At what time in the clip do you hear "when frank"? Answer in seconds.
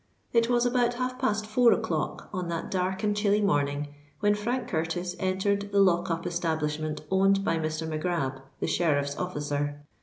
4.19-4.67